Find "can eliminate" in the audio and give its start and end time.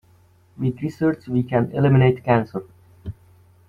1.43-2.23